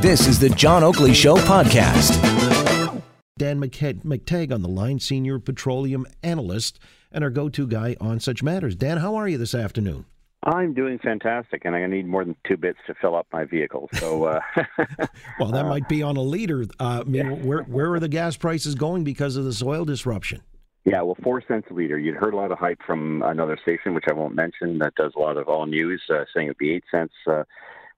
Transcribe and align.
This 0.00 0.26
is 0.26 0.38
the 0.38 0.50
John 0.50 0.84
Oakley 0.84 1.14
Show 1.14 1.36
podcast. 1.36 2.22
Dan 3.38 3.60
McTeague 3.60 4.52
on 4.52 4.62
the 4.62 4.68
line, 4.68 4.98
senior 4.98 5.38
petroleum 5.38 6.06
analyst 6.22 6.78
and 7.12 7.24
our 7.24 7.30
go 7.30 7.48
to 7.48 7.66
guy 7.66 7.96
on 8.00 8.20
such 8.20 8.42
matters. 8.42 8.76
Dan, 8.76 8.98
how 8.98 9.14
are 9.14 9.28
you 9.28 9.38
this 9.38 9.54
afternoon? 9.54 10.04
I'm 10.42 10.74
doing 10.74 10.98
fantastic, 10.98 11.64
and 11.64 11.74
I 11.74 11.86
need 11.86 12.06
more 12.06 12.24
than 12.24 12.36
two 12.46 12.56
bits 12.56 12.78
to 12.86 12.94
fill 12.94 13.16
up 13.16 13.26
my 13.32 13.44
vehicle. 13.44 13.88
So, 13.94 14.24
uh, 14.24 14.40
well, 15.40 15.50
that 15.50 15.64
uh, 15.64 15.68
might 15.68 15.88
be 15.88 16.02
on 16.02 16.16
a 16.16 16.22
liter. 16.22 16.66
Uh, 16.78 17.00
I 17.00 17.04
mean, 17.04 17.26
yeah. 17.26 17.32
where 17.32 17.62
where 17.62 17.92
are 17.94 18.00
the 18.00 18.08
gas 18.08 18.36
prices 18.36 18.74
going 18.76 19.02
because 19.02 19.36
of 19.36 19.44
this 19.44 19.62
oil 19.62 19.84
disruption? 19.84 20.42
Yeah, 20.84 21.02
well, 21.02 21.16
four 21.20 21.42
cents 21.48 21.66
a 21.70 21.74
liter. 21.74 21.98
You'd 21.98 22.14
heard 22.14 22.32
a 22.32 22.36
lot 22.36 22.52
of 22.52 22.58
hype 22.58 22.80
from 22.86 23.22
another 23.22 23.58
station, 23.60 23.92
which 23.92 24.04
I 24.08 24.12
won't 24.12 24.36
mention, 24.36 24.78
that 24.78 24.94
does 24.94 25.12
a 25.16 25.18
lot 25.18 25.36
of 25.36 25.48
all 25.48 25.66
news, 25.66 26.00
uh, 26.08 26.24
saying 26.32 26.46
it'd 26.46 26.58
be 26.58 26.74
eight 26.74 26.84
cents. 26.92 27.14
Uh, 27.26 27.42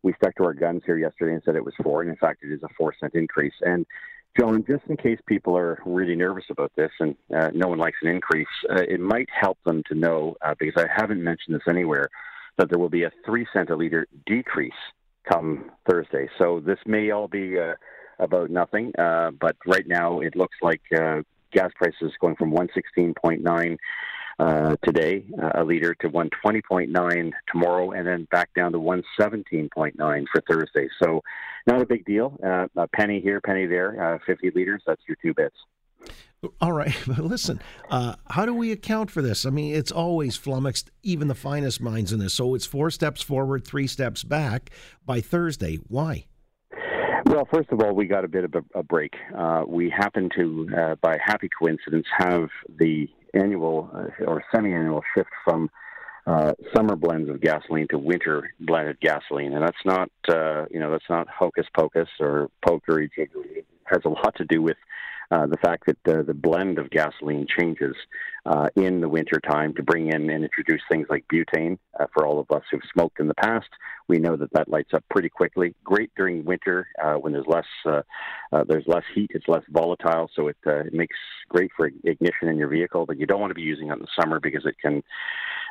we 0.02 0.12
stuck 0.14 0.34
to 0.36 0.44
our 0.44 0.54
guns 0.54 0.82
here 0.86 0.98
yesterday 0.98 1.34
and 1.34 1.42
said 1.44 1.56
it 1.56 1.64
was 1.64 1.74
four, 1.82 2.02
and 2.02 2.10
in 2.10 2.16
fact, 2.16 2.44
it 2.44 2.52
is 2.52 2.62
a 2.62 2.68
four 2.76 2.94
cent 2.98 3.14
increase. 3.14 3.54
And 3.62 3.86
John, 4.38 4.64
just 4.66 4.84
in 4.88 4.96
case 4.96 5.18
people 5.26 5.56
are 5.56 5.80
really 5.84 6.14
nervous 6.14 6.44
about 6.50 6.72
this 6.76 6.90
and 7.00 7.16
uh, 7.34 7.50
no 7.54 7.68
one 7.68 7.78
likes 7.78 7.96
an 8.02 8.08
increase, 8.08 8.46
uh, 8.70 8.82
it 8.88 9.00
might 9.00 9.28
help 9.30 9.58
them 9.64 9.82
to 9.88 9.94
know, 9.94 10.36
uh, 10.44 10.54
because 10.58 10.80
I 10.80 10.86
haven't 10.94 11.22
mentioned 11.22 11.56
this 11.56 11.68
anywhere, 11.68 12.08
that 12.56 12.68
there 12.70 12.78
will 12.78 12.88
be 12.88 13.04
a 13.04 13.12
three 13.24 13.46
cent 13.52 13.70
a 13.70 13.76
liter 13.76 14.06
decrease 14.26 14.72
come 15.28 15.70
Thursday. 15.88 16.28
So 16.38 16.60
this 16.64 16.78
may 16.86 17.10
all 17.10 17.28
be 17.28 17.58
uh, 17.58 17.74
about 18.18 18.50
nothing, 18.50 18.92
uh, 18.98 19.32
but 19.32 19.56
right 19.66 19.86
now 19.86 20.20
it 20.20 20.36
looks 20.36 20.56
like 20.62 20.82
uh, 20.96 21.22
gas 21.52 21.70
prices 21.76 22.12
going 22.20 22.36
from 22.36 22.52
116.9 22.52 23.76
uh, 24.38 24.76
today, 24.84 25.24
uh, 25.42 25.62
a 25.62 25.64
liter 25.64 25.94
to 26.00 26.08
120.9 26.08 27.32
tomorrow, 27.50 27.90
and 27.90 28.06
then 28.06 28.26
back 28.30 28.50
down 28.54 28.72
to 28.72 28.78
117.9 28.78 30.24
for 30.32 30.42
Thursday. 30.48 30.88
So, 31.02 31.22
not 31.66 31.80
a 31.82 31.86
big 31.86 32.04
deal. 32.04 32.38
Uh, 32.44 32.66
a 32.76 32.88
penny 32.88 33.20
here, 33.20 33.40
penny 33.40 33.66
there, 33.66 34.14
uh, 34.14 34.18
50 34.26 34.52
liters. 34.54 34.82
That's 34.86 35.02
your 35.08 35.16
two 35.20 35.34
bits. 35.34 35.56
All 36.60 36.72
right, 36.72 36.94
but 37.06 37.18
listen, 37.18 37.60
uh, 37.90 38.14
how 38.30 38.46
do 38.46 38.54
we 38.54 38.70
account 38.70 39.10
for 39.10 39.22
this? 39.22 39.44
I 39.44 39.50
mean, 39.50 39.74
it's 39.74 39.90
always 39.90 40.36
flummoxed 40.36 40.90
even 41.02 41.28
the 41.28 41.34
finest 41.34 41.80
minds 41.80 42.12
in 42.12 42.20
this. 42.20 42.34
So 42.34 42.54
it's 42.54 42.66
four 42.66 42.90
steps 42.90 43.22
forward, 43.22 43.66
three 43.66 43.86
steps 43.86 44.22
back 44.22 44.70
by 45.04 45.20
Thursday. 45.20 45.76
Why? 45.88 46.26
Well, 47.26 47.46
first 47.52 47.70
of 47.72 47.82
all, 47.82 47.94
we 47.94 48.06
got 48.06 48.24
a 48.24 48.28
bit 48.28 48.44
of 48.44 48.54
a, 48.54 48.78
a 48.78 48.82
break. 48.82 49.14
Uh, 49.36 49.64
we 49.66 49.90
happen 49.90 50.30
to, 50.36 50.68
uh, 50.76 50.94
by 51.02 51.18
happy 51.22 51.48
coincidence, 51.58 52.06
have 52.16 52.48
the 52.78 53.08
annual 53.34 53.90
uh, 53.94 54.24
or 54.24 54.42
semi-annual 54.54 55.02
shift 55.14 55.30
from 55.44 55.70
uh, 56.26 56.52
summer 56.74 56.94
blends 56.94 57.30
of 57.30 57.40
gasoline 57.40 57.88
to 57.88 57.98
winter 57.98 58.50
blended 58.60 59.00
gasoline, 59.00 59.54
and 59.54 59.62
that's 59.62 59.84
not 59.84 60.10
uh, 60.28 60.66
you 60.70 60.78
know 60.78 60.90
that's 60.90 61.08
not 61.08 61.26
hocus 61.28 61.66
pocus 61.74 62.08
or 62.20 62.50
pokery. 62.66 63.08
It 63.16 63.66
has 63.84 64.02
a 64.04 64.10
lot 64.10 64.34
to 64.36 64.44
do 64.44 64.60
with 64.60 64.76
uh, 65.30 65.46
the 65.46 65.56
fact 65.56 65.84
that 65.86 66.26
the 66.26 66.34
blend 66.34 66.78
of 66.78 66.90
gasoline 66.90 67.46
changes 67.58 67.94
uh, 68.46 68.68
in 68.76 69.00
the 69.00 69.08
winter 69.08 69.40
time 69.40 69.74
to 69.74 69.82
bring 69.82 70.08
in 70.08 70.30
and 70.30 70.44
introduce 70.44 70.80
things 70.90 71.06
like 71.10 71.24
butane. 71.32 71.78
Uh, 71.98 72.06
for 72.14 72.26
all 72.26 72.38
of 72.38 72.50
us 72.50 72.62
who've 72.70 72.80
smoked 72.92 73.20
in 73.20 73.26
the 73.26 73.34
past, 73.34 73.68
we 74.08 74.18
know 74.18 74.36
that 74.36 74.52
that 74.52 74.68
lights 74.68 74.94
up 74.94 75.04
pretty 75.10 75.28
quickly. 75.28 75.74
Great 75.84 76.10
during 76.16 76.44
winter 76.44 76.86
uh, 77.02 77.14
when 77.14 77.32
there's 77.32 77.46
less 77.46 77.66
uh, 77.86 78.02
there's 78.66 78.86
less 78.86 79.02
heat, 79.14 79.30
it's 79.34 79.48
less 79.48 79.62
volatile, 79.70 80.30
so 80.34 80.48
it, 80.48 80.56
it 80.64 80.94
makes 80.94 81.16
great 81.48 81.70
for 81.76 81.90
ignition 82.04 82.48
in 82.48 82.56
your 82.56 82.68
vehicle. 82.68 83.04
But 83.06 83.18
you 83.18 83.26
don't 83.26 83.40
want 83.40 83.50
to 83.50 83.54
be 83.54 83.62
using 83.62 83.88
it 83.88 83.94
in 83.94 83.98
the 83.98 84.06
summer 84.18 84.40
because 84.40 84.64
it 84.64 84.76
can 84.80 85.02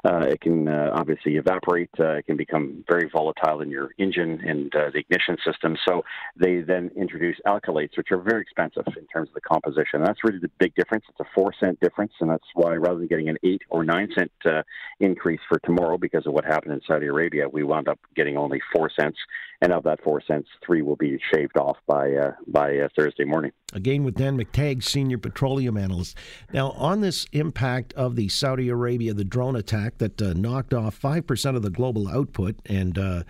it 0.06 0.42
can 0.42 0.68
obviously 0.68 1.38
evaporate. 1.38 1.90
it 1.98 2.26
can 2.26 2.38
become 2.38 2.84
very 2.88 3.10
volatile 3.12 3.62
in 3.62 3.70
your 3.70 3.92
engine 3.98 4.42
and 4.46 4.72
the 4.72 5.00
ignition 5.00 5.38
system. 5.46 5.76
So 5.88 6.04
they 6.36 6.62
then 6.62 6.92
introduce 6.96 7.38
alkylates, 7.46 7.98
which 7.98 8.12
are 8.12 8.22
very 8.22 8.42
expensive 8.42 8.86
in 8.98 9.08
terms 9.08 9.30
of 9.30 9.36
the 9.36 9.42
composition. 9.42 10.04
That's 10.04 10.24
really 10.24 10.40
the 10.40 10.52
big 10.60 10.76
difference. 10.76 11.06
It's 11.10 11.20
a 11.20 11.26
four 11.34 11.54
cent 11.60 11.80
difference, 11.80 12.14
and 12.20 12.30
that's 12.30 12.48
why 12.54 12.67
rather 12.76 13.00
than 13.00 13.08
getting 13.08 13.30
an 13.30 13.38
eight 13.44 13.62
or 13.70 13.84
nine 13.84 14.10
cent 14.18 14.32
uh, 14.46 14.64
increase 15.00 15.40
for 15.48 15.60
tomorrow 15.60 15.98
because 15.98 16.26
of 16.26 16.34
what 16.34 16.46
happened 16.46 16.74
in 16.74 16.82
Saudi 16.88 17.08
Arabia, 17.08 17.48
we 17.48 17.64
wound 17.64 17.88
up 17.88 18.00
getting 18.16 18.38
only 18.38 18.60
four 18.74 18.90
cents, 19.00 19.18
and 19.62 19.72
of 19.72 19.84
that 19.84 20.04
four 20.04 20.22
cents, 20.22 20.48
three 20.66 20.82
will 20.82 20.96
be 20.96 21.20
shaved 21.34 21.58
off 21.58 21.78
by 21.88 22.12
uh, 22.14 22.32
by 22.48 22.78
uh, 22.78 22.88
Thursday 22.98 23.24
morning. 23.24 23.52
Again, 23.74 24.04
with 24.04 24.16
Dan 24.16 24.38
McTeague, 24.38 24.84
senior 24.84 25.18
petroleum 25.18 25.78
analyst. 25.78 26.18
Now, 26.54 26.72
on 26.72 27.02
this 27.02 27.26
impact 27.32 27.94
of 27.94 28.16
the 28.16 28.30
Saudi 28.30 28.70
Arabia, 28.70 29.14
the 29.14 29.24
drone 29.24 29.56
attack 29.56 29.98
that 30.00 30.22
uh, 30.22 30.34
knocked 30.34 30.74
off 30.74 30.96
five 30.96 31.28
percent 31.28 31.56
of 31.56 31.64
the 31.64 31.70
global 31.70 32.08
output, 32.08 32.56
and 32.66 32.98
uh, 32.98 33.24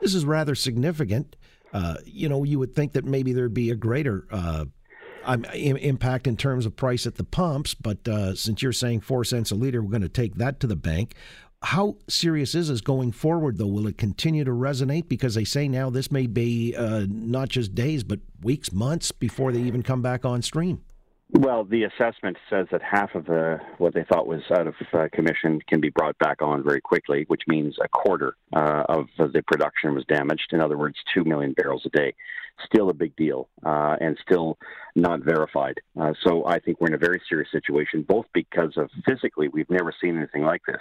this 0.00 0.14
is 0.14 0.24
rather 0.24 0.54
significant. 0.54 1.36
Uh, 1.72 1.96
you 2.04 2.28
know, 2.28 2.44
you 2.44 2.58
would 2.58 2.74
think 2.74 2.92
that 2.92 3.04
maybe 3.04 3.32
there'd 3.32 3.52
be 3.52 3.70
a 3.70 3.74
greater 3.74 4.26
impact 5.26 6.26
in 6.26 6.36
terms 6.36 6.66
of 6.66 6.76
price 6.76 7.06
at 7.06 7.16
the 7.16 7.24
pumps. 7.24 7.74
But 7.74 8.06
uh, 8.08 8.34
since 8.34 8.62
you're 8.62 8.72
saying 8.72 9.00
four 9.00 9.24
cents 9.24 9.50
a 9.50 9.54
liter, 9.54 9.82
we're 9.82 9.90
going 9.90 10.02
to 10.02 10.08
take 10.08 10.36
that 10.36 10.60
to 10.60 10.66
the 10.66 10.76
bank. 10.76 11.14
How 11.62 11.96
serious 12.08 12.54
is 12.54 12.68
this 12.68 12.82
going 12.82 13.12
forward, 13.12 13.56
though? 13.56 13.66
Will 13.66 13.86
it 13.86 13.96
continue 13.96 14.44
to 14.44 14.50
resonate? 14.50 15.08
Because 15.08 15.34
they 15.34 15.44
say 15.44 15.66
now 15.66 15.88
this 15.88 16.12
may 16.12 16.26
be 16.26 16.74
uh, 16.76 17.06
not 17.08 17.48
just 17.48 17.74
days, 17.74 18.04
but 18.04 18.20
weeks, 18.42 18.70
months 18.70 19.12
before 19.12 19.50
they 19.50 19.60
even 19.60 19.82
come 19.82 20.02
back 20.02 20.26
on 20.26 20.42
stream. 20.42 20.82
Well, 21.30 21.64
the 21.64 21.84
assessment 21.84 22.36
says 22.50 22.66
that 22.70 22.82
half 22.82 23.14
of 23.14 23.24
the, 23.24 23.58
what 23.78 23.94
they 23.94 24.04
thought 24.04 24.26
was 24.26 24.42
out 24.52 24.66
of 24.66 24.74
uh, 24.92 25.08
commission 25.12 25.58
can 25.66 25.80
be 25.80 25.88
brought 25.88 26.16
back 26.18 26.42
on 26.42 26.62
very 26.62 26.80
quickly, 26.80 27.24
which 27.28 27.42
means 27.48 27.76
a 27.82 27.88
quarter 27.88 28.36
uh, 28.54 28.84
of 28.88 29.06
the 29.18 29.42
production 29.46 29.94
was 29.94 30.04
damaged. 30.04 30.52
In 30.52 30.60
other 30.60 30.76
words, 30.76 30.96
2 31.14 31.24
million 31.24 31.52
barrels 31.52 31.82
a 31.86 31.88
day. 31.88 32.14
Still 32.64 32.90
a 32.90 32.94
big 32.94 33.14
deal 33.16 33.48
uh, 33.64 33.96
and 34.00 34.18
still 34.22 34.58
not 34.94 35.20
verified. 35.20 35.80
Uh, 36.00 36.12
so 36.22 36.46
I 36.46 36.58
think 36.58 36.80
we're 36.80 36.88
in 36.88 36.94
a 36.94 36.98
very 36.98 37.20
serious 37.28 37.50
situation, 37.50 38.02
both 38.02 38.26
because 38.32 38.76
of 38.76 38.90
physically, 39.06 39.48
we've 39.48 39.70
never 39.70 39.92
seen 40.00 40.16
anything 40.16 40.42
like 40.42 40.62
this. 40.66 40.80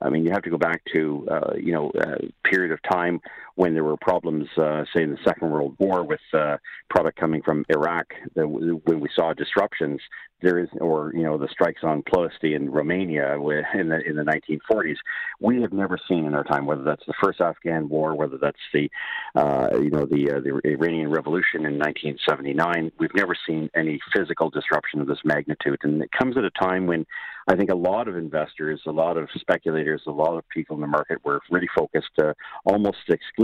I 0.00 0.08
mean, 0.08 0.24
you 0.24 0.32
have 0.32 0.42
to 0.42 0.50
go 0.50 0.58
back 0.58 0.82
to 0.92 1.28
uh, 1.30 1.54
you 1.56 1.72
know 1.72 1.92
a 1.94 2.48
period 2.48 2.72
of 2.72 2.80
time 2.82 3.20
when 3.54 3.74
there 3.74 3.84
were 3.84 3.96
problems, 3.96 4.46
uh, 4.56 4.84
say 4.94 5.02
in 5.02 5.10
the 5.10 5.18
Second 5.24 5.50
World 5.50 5.76
War, 5.78 6.04
with 6.04 6.20
uh, 6.32 6.56
product 6.90 7.18
coming 7.18 7.42
from 7.42 7.64
Iraq. 7.68 8.06
The, 8.34 8.46
when 8.46 9.00
we 9.00 9.08
saw 9.14 9.32
disruptions, 9.32 10.00
there 10.42 10.58
is, 10.58 10.68
or 10.80 11.12
you 11.14 11.22
know, 11.22 11.38
the 11.38 11.48
strikes 11.48 11.82
on 11.84 12.02
Ploesti 12.02 12.56
in 12.56 12.70
Romania 12.70 13.34
in 13.34 13.88
the 13.88 14.00
in 14.04 14.16
the 14.16 14.24
1940s. 14.24 14.96
We 15.40 15.62
have 15.62 15.72
never 15.72 15.98
seen 16.08 16.26
in 16.26 16.34
our 16.34 16.44
time, 16.44 16.66
whether 16.66 16.82
that's 16.82 17.06
the 17.06 17.14
first 17.22 17.40
Afghan 17.40 17.88
war, 17.88 18.14
whether 18.14 18.38
that's 18.38 18.58
the 18.72 18.90
uh, 19.34 19.68
you 19.74 19.90
know 19.90 20.06
the 20.06 20.30
uh, 20.30 20.40
the 20.40 20.60
Iranian 20.64 21.10
Revolution 21.10 21.64
in 21.64 21.78
1979. 21.78 22.92
We've 22.98 23.14
never 23.14 23.36
seen 23.46 23.70
any 23.74 24.00
physical 24.14 24.50
disruption 24.50 25.00
of 25.00 25.06
this 25.06 25.20
magnitude, 25.24 25.78
and 25.82 26.02
it 26.02 26.10
comes 26.12 26.36
at 26.36 26.44
a 26.44 26.50
time 26.50 26.86
when 26.86 27.06
I 27.48 27.56
think 27.56 27.70
a 27.70 27.76
lot 27.76 28.08
of 28.08 28.16
investors, 28.16 28.80
a 28.86 28.92
lot 28.92 29.16
of 29.16 29.28
speculators, 29.34 30.02
a 30.06 30.10
lot 30.10 30.36
of 30.36 30.48
people 30.48 30.76
in 30.76 30.80
the 30.80 30.86
market 30.86 31.24
were 31.24 31.40
really 31.50 31.68
focused 31.74 32.18
uh, 32.22 32.34
almost 32.64 32.98
exclusively 33.08 33.41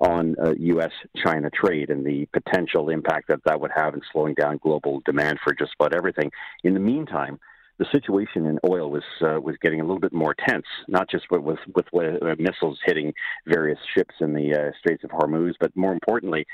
on 0.00 0.34
uh, 0.42 0.52
U.S. 0.58 0.90
China 1.16 1.48
trade 1.50 1.90
and 1.90 2.04
the 2.04 2.26
potential 2.32 2.88
impact 2.88 3.28
that 3.28 3.40
that 3.44 3.60
would 3.60 3.70
have 3.74 3.94
in 3.94 4.00
slowing 4.12 4.34
down 4.34 4.58
global 4.62 5.00
demand 5.04 5.38
for 5.42 5.54
just 5.54 5.72
about 5.78 5.94
everything. 5.94 6.30
In 6.64 6.74
the 6.74 6.80
meantime, 6.80 7.38
the 7.78 7.86
situation 7.92 8.46
in 8.46 8.58
oil 8.68 8.90
was 8.90 9.04
uh, 9.22 9.40
was 9.40 9.56
getting 9.62 9.80
a 9.80 9.84
little 9.84 10.00
bit 10.00 10.12
more 10.12 10.34
tense, 10.34 10.66
not 10.88 11.08
just 11.08 11.30
with 11.30 11.42
with, 11.42 11.86
with 11.92 12.22
uh, 12.22 12.34
missiles 12.38 12.78
hitting 12.84 13.12
various 13.46 13.78
ships 13.94 14.14
in 14.20 14.34
the 14.34 14.54
uh, 14.54 14.70
Straits 14.78 15.04
of 15.04 15.10
Hormuz, 15.10 15.54
but 15.60 15.74
more 15.76 15.92
importantly, 15.92 16.46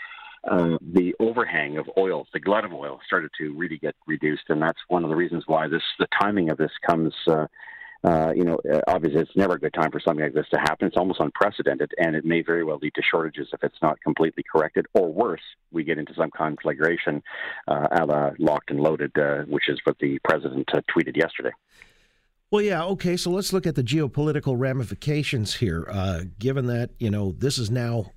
uh, 0.51 0.79
the 0.81 1.15
overhang 1.19 1.79
of 1.79 1.89
oil, 1.99 2.27
the 2.33 2.41
glut 2.41 2.65
of 2.65 2.73
oil, 2.73 3.01
started 3.07 3.31
to 3.39 3.53
really 3.55 3.79
get 3.79 3.95
reduced, 4.07 4.45
and 4.49 4.63
that's 4.63 4.79
one 4.89 5.05
of 5.05 5.11
the 5.11 5.17
reasons 5.17 5.45
why 5.47 5.69
this 5.69 5.83
the 5.99 6.07
timing 6.21 6.51
of 6.51 6.59
this 6.59 6.71
comes 6.87 7.15
uh, 7.27 7.47
uh, 8.05 8.33
you 8.35 8.45
know, 8.45 8.59
uh, 8.73 8.81
obviously 8.87 9.21
it's 9.21 9.37
never 9.37 9.55
a 9.55 9.59
good 9.59 9.75
time 9.75 9.91
for 9.91 9.99
something 9.99 10.25
like 10.25 10.35
this 10.35 10.49
to 10.53 10.59
happen. 10.59 10.87
It's 10.87 10.97
almost 10.97 11.19
unprecedented, 11.19 11.93
and 11.99 12.15
it 12.15 12.25
may 12.25 12.43
very 12.43 12.63
well 12.63 12.79
lead 12.81 12.95
to 12.95 13.03
shortages 13.03 13.49
if 13.53 13.65
it's 13.65 13.81
not 13.83 14.01
completely 14.03 14.45
corrected, 14.51 14.87
or 14.95 15.13
worse, 15.13 15.43
we 15.73 15.83
get 15.83 15.99
into 15.99 16.15
some 16.15 16.31
conflagration 16.31 17.23
uh, 17.67 17.89
a 17.91 18.07
la 18.07 18.31
locked 18.39 18.71
and 18.71 18.81
loaded, 18.81 19.17
uh, 19.19 19.43
which 19.43 19.69
is 19.69 19.81
what 19.85 19.99
the 19.99 20.19
president 20.23 20.69
uh, 20.73 20.81
tweeted 20.95 21.17
yesterday. 21.17 21.51
Well, 22.51 22.63
yeah, 22.63 22.85
okay. 22.85 23.17
So 23.17 23.31
let's 23.31 23.53
look 23.53 23.67
at 23.67 23.75
the 23.75 23.83
geopolitical 23.83 24.55
ramifications 24.57 25.57
here. 25.57 25.87
Uh, 25.91 26.23
given 26.39 26.67
that 26.69 26.91
you 26.99 27.11
know 27.11 27.33
this 27.33 27.59
is 27.59 27.69
now 27.69 28.13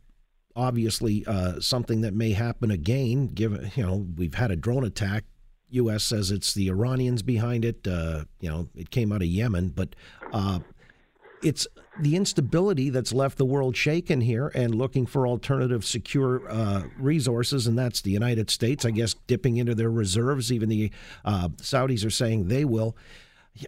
obviously 0.55 1.25
uh, 1.25 1.59
something 1.59 2.01
that 2.01 2.13
may 2.13 2.33
happen 2.33 2.69
again. 2.69 3.29
Given 3.33 3.71
you 3.75 3.83
know 3.83 4.07
we've 4.15 4.35
had 4.35 4.51
a 4.51 4.55
drone 4.55 4.85
attack 4.85 5.25
U.S. 5.71 6.03
says 6.03 6.31
it's 6.31 6.53
the 6.53 6.69
Iranians 6.69 7.21
behind 7.21 7.65
it. 7.65 7.87
Uh, 7.87 8.25
you 8.39 8.49
know, 8.49 8.69
it 8.75 8.89
came 8.89 9.11
out 9.11 9.21
of 9.21 9.27
Yemen, 9.27 9.69
but 9.69 9.95
uh, 10.33 10.59
it's 11.43 11.67
the 11.99 12.15
instability 12.15 12.89
that's 12.89 13.11
left 13.11 13.37
the 13.37 13.45
world 13.45 13.75
shaken 13.75 14.21
here 14.21 14.51
and 14.55 14.73
looking 14.73 15.05
for 15.05 15.27
alternative 15.27 15.85
secure 15.85 16.49
uh, 16.49 16.83
resources, 16.97 17.67
and 17.67 17.77
that's 17.77 18.01
the 18.01 18.11
United 18.11 18.49
States, 18.49 18.85
I 18.85 18.91
guess, 18.91 19.13
dipping 19.27 19.57
into 19.57 19.75
their 19.75 19.91
reserves. 19.91 20.51
Even 20.51 20.69
the 20.69 20.91
uh, 21.25 21.49
Saudis 21.57 22.05
are 22.05 22.11
saying 22.11 22.47
they 22.47 22.65
will. 22.65 22.95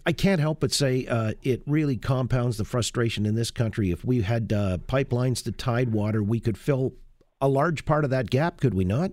I 0.06 0.14
can't 0.14 0.40
help 0.40 0.62
but 0.62 0.72
say 0.72 1.06
uh, 1.08 1.34
it 1.44 1.62
really 1.68 1.98
compounds 1.98 2.58
the 2.58 2.64
frustration 2.64 3.26
in 3.26 3.36
this 3.36 3.52
country. 3.52 3.92
If 3.92 4.06
we 4.06 4.22
had 4.22 4.54
uh, 4.54 4.78
pipelines 4.88 5.44
to 5.44 5.52
Tidewater, 5.52 6.24
we 6.24 6.40
could 6.40 6.58
fill 6.58 6.94
a 7.42 7.50
large 7.50 7.84
part 7.84 8.06
of 8.06 8.10
that 8.12 8.30
gap, 8.30 8.62
could 8.62 8.74
we 8.74 8.86
not? 8.86 9.12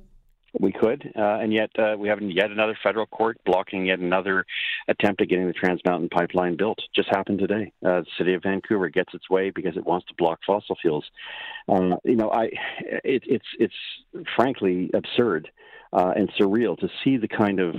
We 0.59 0.73
could, 0.73 1.13
uh, 1.17 1.39
and 1.41 1.53
yet 1.53 1.71
uh, 1.79 1.95
we 1.97 2.09
have 2.09 2.21
yet 2.21 2.51
another 2.51 2.77
federal 2.83 3.07
court 3.07 3.39
blocking 3.45 3.87
yet 3.87 4.01
another 4.01 4.45
attempt 4.89 5.23
at 5.23 5.29
getting 5.29 5.47
the 5.47 5.53
Trans 5.53 5.81
Mountain 5.87 6.09
Pipeline 6.09 6.57
built. 6.57 6.79
Just 6.95 7.09
happened 7.09 7.39
today. 7.39 7.73
Uh, 7.85 8.01
the 8.01 8.07
city 8.19 8.35
of 8.35 8.43
Vancouver 8.43 8.89
gets 8.89 9.15
its 9.15 9.31
way 9.31 9.51
because 9.51 9.77
it 9.77 9.87
wants 9.87 10.09
to 10.09 10.15
block 10.19 10.41
fossil 10.45 10.77
fuels. 10.83 11.05
Um, 11.69 11.95
you 12.05 12.17
know, 12.17 12.31
I 12.31 12.47
it, 13.05 13.23
it's 13.27 13.47
it's 13.61 13.75
frankly 14.35 14.91
absurd 14.93 15.51
uh, 15.93 16.13
and 16.17 16.31
surreal 16.33 16.79
to 16.79 16.89
see 17.03 17.17
the 17.17 17.29
kind 17.29 17.61
of 17.61 17.75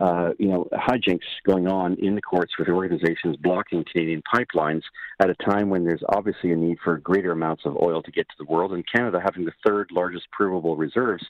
uh, 0.00 0.30
you 0.38 0.48
know 0.48 0.68
hijinks 0.72 1.20
going 1.46 1.66
on 1.68 1.94
in 2.00 2.14
the 2.14 2.22
courts 2.22 2.52
with 2.58 2.68
organizations 2.68 3.36
blocking 3.36 3.84
Canadian 3.90 4.22
pipelines 4.34 4.82
at 5.20 5.30
a 5.30 5.34
time 5.34 5.70
when 5.70 5.84
there's 5.84 6.02
obviously 6.08 6.52
a 6.52 6.56
need 6.56 6.78
for 6.82 6.98
greater 6.98 7.32
amounts 7.32 7.64
of 7.64 7.76
oil 7.76 8.02
to 8.02 8.10
get 8.10 8.28
to 8.28 8.34
the 8.38 8.50
world, 8.50 8.72
and 8.72 8.84
Canada 8.92 9.20
having 9.22 9.44
the 9.44 9.52
third 9.66 9.90
largest 9.92 10.30
provable 10.30 10.76
reserves 10.76 11.24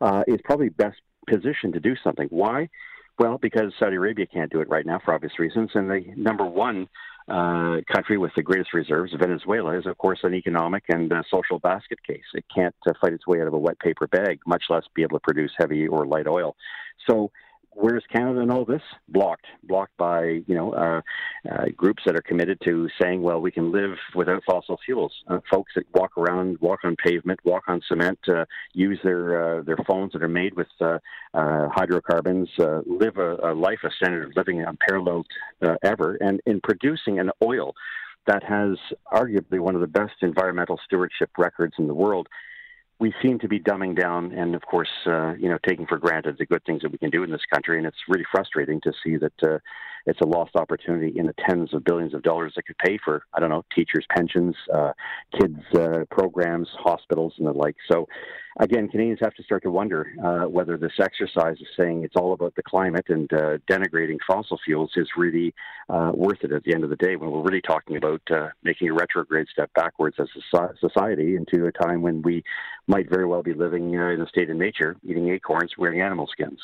uh, 0.00 0.22
is 0.26 0.40
probably 0.44 0.68
best 0.68 0.98
positioned 1.28 1.74
to 1.74 1.80
do 1.80 1.94
something. 2.02 2.28
Why? 2.30 2.68
Well, 3.18 3.38
because 3.38 3.72
Saudi 3.78 3.96
Arabia 3.96 4.26
can't 4.26 4.52
do 4.52 4.60
it 4.60 4.68
right 4.68 4.84
now 4.84 5.00
for 5.04 5.14
obvious 5.14 5.38
reasons, 5.38 5.70
and 5.74 5.90
the 5.90 6.04
number 6.16 6.44
one 6.44 6.86
uh, 7.28 7.78
country 7.92 8.18
with 8.18 8.30
the 8.36 8.42
greatest 8.42 8.72
reserves, 8.74 9.12
Venezuela, 9.18 9.76
is 9.76 9.86
of 9.86 9.96
course 9.98 10.20
an 10.22 10.34
economic 10.34 10.84
and 10.88 11.12
uh, 11.12 11.22
social 11.30 11.58
basket 11.58 11.98
case. 12.06 12.22
It 12.34 12.44
can't 12.54 12.74
uh, 12.86 12.92
fight 13.00 13.14
its 13.14 13.26
way 13.26 13.40
out 13.40 13.48
of 13.48 13.54
a 13.54 13.58
wet 13.58 13.78
paper 13.80 14.06
bag, 14.06 14.40
much 14.46 14.64
less 14.68 14.84
be 14.94 15.02
able 15.02 15.18
to 15.18 15.22
produce 15.22 15.52
heavy 15.58 15.88
or 15.88 16.06
light 16.06 16.26
oil. 16.26 16.56
So 17.08 17.30
where's 17.76 18.04
Canada 18.10 18.40
in 18.40 18.50
all 18.50 18.64
this? 18.64 18.82
Blocked, 19.08 19.46
blocked 19.62 19.96
by 19.96 20.42
you 20.46 20.54
know 20.54 20.72
uh, 20.72 21.00
uh, 21.50 21.66
groups 21.76 22.02
that 22.06 22.16
are 22.16 22.22
committed 22.22 22.58
to 22.64 22.88
saying, 23.00 23.22
well, 23.22 23.40
we 23.40 23.52
can 23.52 23.70
live 23.70 23.96
without 24.14 24.42
fossil 24.44 24.78
fuels. 24.84 25.12
Uh, 25.28 25.38
folks 25.50 25.72
that 25.76 25.84
walk 25.94 26.16
around, 26.16 26.58
walk 26.60 26.80
on 26.84 26.96
pavement, 26.96 27.38
walk 27.44 27.64
on 27.68 27.80
cement, 27.86 28.18
uh, 28.28 28.44
use 28.72 28.98
their 29.04 29.58
uh, 29.58 29.62
their 29.62 29.78
phones 29.86 30.12
that 30.12 30.22
are 30.22 30.28
made 30.28 30.54
with 30.54 30.68
uh, 30.80 30.98
hydrocarbons, 31.34 32.48
live 32.58 33.16
a, 33.18 33.36
a, 33.42 33.54
life, 33.54 33.80
a 33.84 33.90
standard 33.96 34.28
of 34.28 34.36
living 34.36 34.62
unparalleled 34.62 35.26
ever, 35.82 36.16
and 36.16 36.40
in 36.46 36.60
producing 36.60 37.18
an 37.18 37.30
oil 37.44 37.74
that 38.26 38.42
has 38.42 38.76
arguably 39.12 39.60
one 39.60 39.76
of 39.76 39.80
the 39.80 39.86
best 39.86 40.14
environmental 40.22 40.80
stewardship 40.84 41.30
records 41.38 41.74
in 41.78 41.86
the 41.86 41.94
world 41.94 42.26
we 42.98 43.12
seem 43.22 43.38
to 43.40 43.48
be 43.48 43.60
dumbing 43.60 43.94
down 43.98 44.32
and, 44.32 44.54
of 44.54 44.62
course, 44.62 44.88
uh, 45.06 45.34
you 45.34 45.48
know, 45.48 45.58
taking 45.66 45.86
for 45.86 45.98
granted 45.98 46.36
the 46.38 46.46
good 46.46 46.64
things 46.64 46.82
that 46.82 46.90
we 46.90 46.98
can 46.98 47.10
do 47.10 47.22
in 47.22 47.30
this 47.30 47.44
country. 47.52 47.76
And 47.76 47.86
it's 47.86 48.08
really 48.08 48.24
frustrating 48.30 48.80
to 48.82 48.92
see 49.04 49.16
that 49.18 49.42
uh, 49.42 49.58
it's 50.06 50.20
a 50.20 50.26
lost 50.26 50.54
opportunity 50.54 51.12
in 51.18 51.26
the 51.26 51.34
tens 51.48 51.74
of 51.74 51.84
billions 51.84 52.14
of 52.14 52.22
dollars 52.22 52.52
that 52.56 52.66
could 52.66 52.78
pay 52.78 52.98
for, 53.04 53.24
I 53.34 53.40
don't 53.40 53.50
know, 53.50 53.64
teachers' 53.74 54.06
pensions, 54.10 54.54
uh, 54.72 54.92
kids' 55.38 55.60
uh, 55.74 56.04
programs, 56.10 56.68
hospitals, 56.78 57.34
and 57.38 57.46
the 57.46 57.52
like. 57.52 57.76
So, 57.90 58.06
again, 58.60 58.88
Canadians 58.88 59.18
have 59.20 59.34
to 59.34 59.42
start 59.42 59.64
to 59.64 59.70
wonder 59.70 60.12
uh, 60.24 60.48
whether 60.48 60.76
this 60.76 60.92
exercise 61.00 61.60
of 61.60 61.66
saying 61.76 62.04
it's 62.04 62.14
all 62.14 62.32
about 62.32 62.54
the 62.54 62.62
climate 62.62 63.06
and 63.08 63.30
uh, 63.32 63.58
denigrating 63.68 64.18
fossil 64.26 64.58
fuels 64.64 64.92
is 64.94 65.08
really 65.16 65.52
uh, 65.88 66.12
worth 66.14 66.42
it 66.42 66.52
at 66.52 66.62
the 66.62 66.72
end 66.72 66.84
of 66.84 66.90
the 66.90 66.96
day 66.96 67.16
when 67.16 67.30
we're 67.30 67.42
really 67.42 67.62
talking 67.62 67.96
about 67.96 68.22
uh, 68.30 68.48
making 68.62 68.88
a 68.88 68.94
retrograde 68.94 69.48
step 69.52 69.70
backwards 69.74 70.16
as 70.20 70.28
a 70.54 70.68
society 70.80 71.34
into 71.34 71.66
a 71.66 71.72
time 71.72 72.00
when 72.00 72.22
we 72.22 72.44
might 72.86 73.10
very 73.10 73.26
well 73.26 73.42
be 73.42 73.54
living 73.54 73.92
in 73.92 74.20
a 74.20 74.28
state 74.28 74.50
of 74.50 74.56
nature, 74.56 74.96
eating 75.04 75.30
acorns, 75.30 75.72
wearing 75.76 76.00
animal 76.00 76.28
skins. 76.28 76.60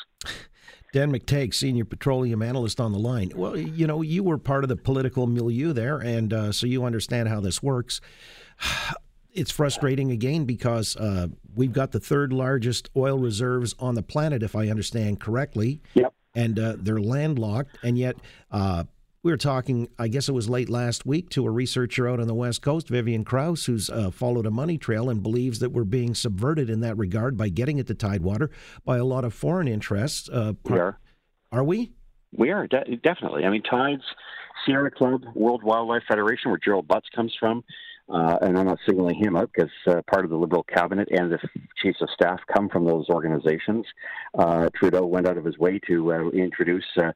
Dan 0.93 1.11
McTeague, 1.11 1.55
senior 1.55 1.85
petroleum 1.85 2.43
analyst 2.43 2.79
on 2.79 2.91
the 2.91 2.99
line. 2.99 3.31
Well, 3.35 3.57
you 3.57 3.87
know, 3.87 4.03
you 4.03 4.23
were 4.23 4.37
part 4.37 4.63
of 4.63 4.69
the 4.69 4.75
political 4.75 5.25
milieu 5.25 5.73
there, 5.73 5.97
and 5.97 6.31
uh, 6.31 6.51
so 6.51 6.67
you 6.67 6.85
understand 6.85 7.27
how 7.27 7.41
this 7.41 7.61
works. 7.61 7.99
It's 9.35 9.49
frustrating 9.49 10.11
again 10.11 10.45
because 10.45 10.95
uh, 10.95 11.25
we've 11.55 11.73
got 11.73 11.91
the 11.91 11.99
third 11.99 12.31
largest 12.31 12.91
oil 12.95 13.17
reserves 13.17 13.73
on 13.79 13.95
the 13.95 14.03
planet, 14.03 14.43
if 14.43 14.55
I 14.55 14.67
understand 14.67 15.19
correctly. 15.19 15.81
Yep. 15.95 16.13
And 16.35 16.59
uh, 16.59 16.75
they're 16.77 17.01
landlocked, 17.01 17.79
and 17.81 17.97
yet 17.97 18.15
uh, 18.51 18.83
we 19.23 19.31
were 19.31 19.37
talking, 19.37 19.87
I 19.97 20.09
guess 20.09 20.27
it 20.27 20.33
was 20.33 20.49
late 20.49 20.69
last 20.69 21.05
week, 21.05 21.29
to 21.29 21.45
a 21.45 21.49
researcher 21.49 22.09
out 22.09 22.19
on 22.19 22.27
the 22.27 22.33
West 22.33 22.61
Coast, 22.61 22.89
Vivian 22.89 23.23
Krause, 23.23 23.65
who's 23.65 23.89
uh, 23.89 24.11
followed 24.11 24.45
a 24.45 24.51
money 24.51 24.77
trail 24.77 25.09
and 25.09 25.23
believes 25.23 25.59
that 25.59 25.71
we're 25.71 25.85
being 25.85 26.13
subverted 26.13 26.69
in 26.69 26.81
that 26.81 26.97
regard 26.97 27.37
by 27.37 27.47
getting 27.47 27.77
it 27.77 27.87
to 27.87 27.93
Tidewater 27.93 28.51
by 28.83 28.97
a 28.97 29.05
lot 29.05 29.23
of 29.23 29.33
foreign 29.33 29.69
interests. 29.69 30.27
Uh, 30.27 30.53
we 30.65 30.77
are. 30.77 30.99
Are 31.53 31.63
we? 31.63 31.93
We 32.35 32.51
are, 32.51 32.67
de- 32.67 32.97
definitely. 32.97 33.45
I 33.45 33.49
mean, 33.49 33.63
Tides, 33.63 34.03
Sierra 34.65 34.91
Club, 34.91 35.23
World 35.33 35.63
Wildlife 35.63 36.03
Federation, 36.05 36.51
where 36.51 36.59
Gerald 36.63 36.87
Butts 36.87 37.07
comes 37.15 37.33
from, 37.39 37.63
uh, 38.09 38.37
and 38.41 38.57
I'm 38.57 38.65
not 38.65 38.79
singling 38.85 39.15
him 39.15 39.35
out 39.35 39.49
because 39.53 39.71
uh, 39.87 40.01
part 40.11 40.25
of 40.25 40.29
the 40.31 40.37
Liberal 40.37 40.63
cabinet 40.63 41.07
and 41.11 41.31
the 41.31 41.39
chiefs 41.81 42.01
of 42.01 42.09
staff 42.13 42.39
come 42.53 42.67
from 42.69 42.85
those 42.85 43.07
organizations. 43.09 43.85
Uh, 44.37 44.67
Trudeau 44.75 45.05
went 45.05 45.27
out 45.27 45.37
of 45.37 45.45
his 45.45 45.57
way 45.57 45.79
to 45.87 46.13
uh, 46.13 46.29
introduce 46.29 46.85
uh, 46.97 47.11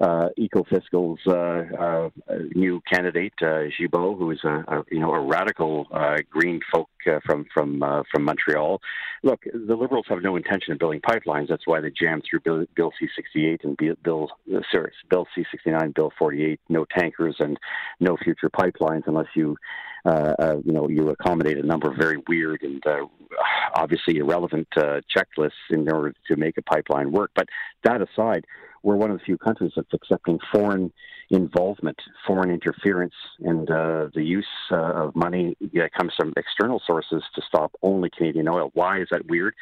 uh, 0.00 0.28
Ecofiscal's 0.38 2.12
new 2.54 2.82
candidate, 2.92 3.32
Guilbeault, 3.40 4.18
who 4.18 4.30
is 4.30 4.40
a, 4.44 4.64
a, 4.68 4.84
you 4.90 5.00
know 5.00 5.12
a 5.12 5.20
radical 5.20 5.86
green 6.30 6.60
folk 6.72 6.88
from 7.24 7.46
from 7.54 7.82
from 8.10 8.24
Montreal. 8.24 8.80
Look, 9.22 9.44
the 9.44 9.74
Liberals 9.74 10.06
have 10.08 10.22
no 10.22 10.36
intention 10.36 10.72
of 10.72 10.78
building 10.78 11.00
pipelines. 11.00 11.48
That's 11.48 11.66
why 11.66 11.80
they 11.80 11.90
jammed 11.90 12.24
through 12.28 12.40
Bill, 12.40 12.64
Bill 12.76 12.92
C-68 12.98 13.64
and 13.64 13.76
Bill 14.02 14.30
sorry, 14.70 14.92
Bill 15.08 15.26
C-69, 15.34 15.94
Bill 15.94 16.12
48, 16.18 16.60
no 16.68 16.84
tankers 16.96 17.36
and 17.38 17.58
no 18.00 18.16
future 18.22 18.50
pipelines 18.50 19.04
unless 19.06 19.26
you 19.34 19.56
uh, 20.06 20.34
uh, 20.38 20.56
you 20.64 20.72
know, 20.72 20.88
you 20.88 21.08
accommodate 21.08 21.58
a 21.58 21.66
number 21.66 21.90
of 21.90 21.96
very 21.96 22.22
weird 22.28 22.62
and 22.62 22.80
uh, 22.86 23.04
obviously 23.74 24.18
irrelevant 24.18 24.68
uh, 24.76 25.00
checklists 25.14 25.50
in 25.70 25.90
order 25.90 26.14
to 26.28 26.36
make 26.36 26.56
a 26.56 26.62
pipeline 26.62 27.10
work. 27.10 27.32
But 27.34 27.48
that 27.82 28.00
aside, 28.00 28.44
we're 28.82 28.96
one 28.96 29.10
of 29.10 29.18
the 29.18 29.24
few 29.24 29.36
countries 29.36 29.72
that's 29.74 29.92
accepting 29.92 30.38
foreign 30.52 30.92
involvement, 31.30 32.00
foreign 32.26 32.50
interference, 32.50 33.14
and 33.40 33.70
uh, 33.70 34.08
the 34.14 34.22
use 34.22 34.46
uh, 34.70 35.06
of 35.06 35.16
money 35.16 35.56
that 35.74 35.92
comes 35.92 36.12
from 36.16 36.32
external 36.36 36.80
sources 36.86 37.22
to 37.34 37.42
stop 37.46 37.72
only 37.82 38.10
Canadian 38.10 38.48
oil. 38.48 38.70
Why 38.74 39.00
is 39.00 39.08
that 39.10 39.26
weird? 39.26 39.54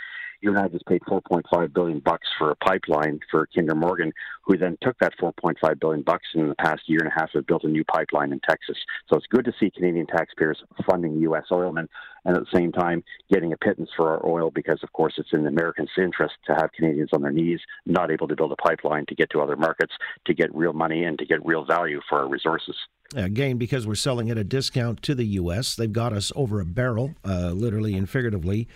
you 0.45 0.51
and 0.51 0.59
I 0.59 0.69
just 0.69 0.85
paid 0.85 1.01
4.5 1.03 1.73
billion 1.73 2.01
bucks 2.01 2.29
for 2.39 2.51
a 2.51 2.57
pipeline 2.57 3.19
for 3.31 3.49
Kinder 3.55 3.75
Morgan, 3.75 4.13
who 4.43 4.59
then 4.59 4.77
took 4.83 4.99
that 4.99 5.15
4.5 5.19 5.81
billion 5.81 6.03
bucks 6.03 6.27
in 6.35 6.49
the 6.49 6.55
past 6.57 6.83
year 6.87 7.01
and 7.01 7.09
a 7.09 7.19
half 7.19 7.31
and 7.33 7.47
built 7.47 7.65
a 7.65 7.69
new 7.69 7.83
pipeline 7.85 8.31
in 8.31 8.41
Texas. 8.41 8.77
So 9.09 9.17
it's 9.17 9.27
good 9.27 9.47
to 9.47 9.55
see 9.59 9.71
Canadian 9.71 10.07
taxpayers 10.07 10.63
funding 10.89 11.19
U.S. 11.23 11.45
oilmen, 11.51 11.89
and 12.27 12.37
at 12.37 12.43
the 12.43 12.59
same 12.59 12.73
time 12.73 13.03
getting 13.33 13.55
a 13.55 13.57
pittance 13.57 13.89
for 13.97 14.11
our 14.11 14.27
oil 14.27 14.51
because, 14.51 14.81
of 14.83 14.93
course, 14.93 15.15
it's 15.17 15.33
in 15.33 15.45
the 15.45 15.49
Americans' 15.49 15.89
interest 15.97 16.35
to 16.47 16.55
have 16.55 16.73
Canadians 16.73 17.11
on 17.15 17.23
their 17.23 17.33
knees, 17.33 17.61
not 17.87 18.11
able 18.11 18.29
to 18.29 18.37
build 18.37 18.53
a 18.53 18.57
pipeline 18.57 19.07
to 19.07 19.15
get 19.15 19.31
to 19.31 19.41
other 19.41 19.57
markets, 19.57 19.95
to 20.27 20.35
get 20.35 20.55
real 20.55 20.75
money 20.75 21.05
and 21.05 21.19
to 21.19 21.25
get 21.25 21.45
real 21.45 21.54
value 21.63 22.01
for 22.09 22.21
our 22.21 22.29
resources. 22.29 22.75
Again, 23.15 23.59
because 23.59 23.87
we're 23.87 23.95
selling 23.95 24.31
at 24.31 24.39
a 24.39 24.45
discount 24.45 25.03
to 25.03 25.15
the 25.15 25.25
U.S., 25.25 25.77
they've 25.77 25.93
got 25.93 26.13
us 26.13 26.33
over 26.35 26.61
a 26.61 26.65
barrel, 26.65 27.15
uh, 27.25 27.51
literally 27.51 27.95
and 27.95 28.09
figuratively. 28.09 28.67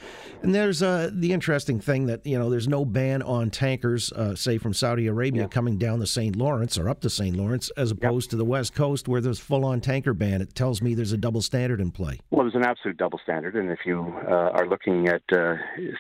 And 0.43 0.55
there's 0.55 0.83
uh, 0.83 1.11
the 1.13 1.33
interesting 1.33 1.81
thing 1.81 2.07
that 2.07 2.25
you 2.25 2.39
know 2.39 2.49
there's 2.49 2.69
no 2.69 2.85
ban 2.85 3.23
on 3.23 3.51
tankers, 3.51 4.13
uh, 4.13 4.37
say 4.37 4.59
from 4.59 4.75
Saudi 4.75 5.07
Arabia, 5.09 5.43
yeah. 5.43 5.49
coming 5.49 5.77
down 5.77 5.99
the 5.99 6.07
St. 6.07 6.37
Lawrence 6.37 6.79
or 6.79 6.89
up 6.89 7.01
the 7.01 7.11
St. 7.11 7.37
Lawrence, 7.37 7.71
as 7.77 7.91
opposed 7.91 8.31
to 8.31 8.37
the 8.37 8.45
West 8.45 8.75
Coast 8.75 9.09
where 9.09 9.21
there's 9.21 9.41
full-on 9.41 9.81
tanker 9.81 10.15
ban. 10.15 10.41
It 10.41 10.55
tells 10.55 10.83
me 10.83 10.95
there's 10.95 11.13
a 11.13 11.17
double 11.17 11.43
standard 11.43 11.81
in 11.81 11.91
play. 11.91 12.21
Well, 12.31 12.45
there's 12.45 12.55
an 12.55 12.65
absolute 12.65 12.97
double 12.97 13.19
standard, 13.23 13.57
and 13.57 13.71
if 13.71 13.81
you 13.87 14.15
uh, 14.29 14.51
are 14.53 14.69
looking 14.69 15.09
at 15.09 15.23
uh, 15.33 15.55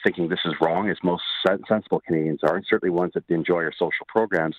thinking 0.04 0.28
this 0.28 0.40
is 0.44 0.54
wrong, 0.60 0.90
as 0.90 0.98
most 1.02 1.24
sensible 1.68 2.00
Canadians 2.06 2.40
are, 2.44 2.54
and 2.54 2.64
certainly 2.68 2.94
ones 2.94 3.12
that 3.14 3.24
enjoy 3.30 3.62
our 3.64 3.72
social 3.72 4.06
programs 4.06 4.54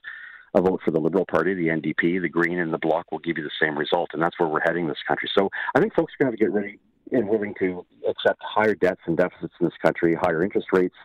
a 0.53 0.61
vote 0.61 0.81
for 0.83 0.91
the 0.91 0.99
Liberal 0.99 1.25
Party, 1.25 1.53
the 1.53 1.67
NDP, 1.67 2.21
the 2.21 2.29
Green, 2.29 2.59
and 2.59 2.73
the 2.73 2.77
Bloc 2.77 3.11
will 3.11 3.19
give 3.19 3.37
you 3.37 3.43
the 3.43 3.51
same 3.61 3.77
result, 3.77 4.09
and 4.13 4.21
that's 4.21 4.39
where 4.39 4.49
we're 4.49 4.61
heading 4.61 4.87
this 4.87 4.97
country. 5.07 5.29
So 5.37 5.49
I 5.75 5.79
think 5.79 5.93
folks 5.93 6.13
are 6.13 6.25
going 6.25 6.37
to 6.37 6.43
have 6.43 6.51
to 6.51 6.53
get 6.53 6.53
ready 6.53 6.79
and 7.11 7.27
willing 7.27 7.55
to 7.59 7.85
accept 8.07 8.39
higher 8.43 8.75
debts 8.75 9.01
and 9.05 9.17
deficits 9.17 9.53
in 9.59 9.65
this 9.65 9.77
country, 9.81 10.15
higher 10.15 10.43
interest 10.43 10.67
rates, 10.71 10.95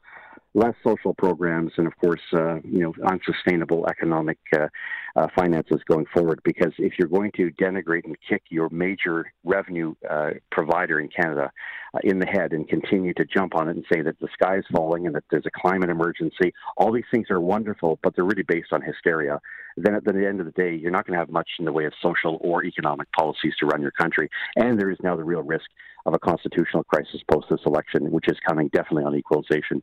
less 0.54 0.74
social 0.86 1.14
programs, 1.14 1.72
and 1.76 1.86
of 1.86 1.96
course, 1.98 2.20
uh, 2.32 2.56
you 2.62 2.80
know, 2.80 2.94
unsustainable 3.06 3.86
economic 3.88 4.38
uh, 4.56 4.68
uh, 5.16 5.26
finances 5.36 5.80
going 5.88 6.06
forward. 6.14 6.40
Because 6.44 6.72
if 6.78 6.92
you're 6.98 7.08
going 7.08 7.32
to 7.36 7.50
denigrate 7.52 8.04
and 8.04 8.16
kick 8.28 8.42
your 8.50 8.68
major 8.70 9.32
revenue 9.42 9.94
uh, 10.08 10.30
provider 10.52 11.00
in 11.00 11.08
Canada 11.08 11.50
uh, 11.92 11.98
in 12.04 12.20
the 12.20 12.26
head 12.26 12.52
and 12.52 12.68
continue 12.68 13.12
to 13.14 13.24
jump 13.24 13.54
on 13.56 13.68
it 13.68 13.76
and 13.76 13.84
say 13.92 14.00
that 14.00 14.18
the 14.20 14.28
sky 14.32 14.56
is 14.56 14.64
falling 14.72 15.06
and 15.06 15.14
that 15.14 15.24
there's 15.30 15.46
a 15.46 15.60
climate 15.60 15.90
emergency, 15.90 16.52
all 16.76 16.92
these 16.92 17.04
things 17.10 17.30
are 17.30 17.40
wonderful, 17.40 17.98
but 18.02 18.14
they're 18.14 18.24
really 18.24 18.44
based 18.46 18.72
on 18.72 18.80
hysteria. 18.80 19.40
Then 19.76 19.96
at 19.96 20.04
the 20.04 20.10
end 20.26 20.38
of 20.38 20.46
the 20.46 20.52
day, 20.52 20.74
you're 20.74 20.92
not 20.92 21.04
going 21.04 21.14
to 21.14 21.18
have 21.18 21.30
much 21.30 21.48
in 21.58 21.64
the 21.64 21.72
way 21.72 21.84
of 21.84 21.92
social 22.00 22.38
or 22.40 22.64
economic 22.64 23.10
policies 23.12 23.54
to 23.58 23.66
run 23.66 23.82
your 23.82 23.90
country. 23.90 24.28
And 24.54 24.78
there 24.78 24.90
is 24.90 24.98
now 25.02 25.16
the 25.16 25.24
real 25.24 25.42
risk 25.42 25.66
of 26.06 26.14
a 26.14 26.18
constitutional 26.18 26.84
crisis 26.84 27.22
post 27.32 27.46
this 27.50 27.60
election, 27.66 28.10
which 28.12 28.28
is 28.28 28.36
coming 28.46 28.68
definitely 28.68 29.04
on 29.04 29.16
equalization. 29.16 29.82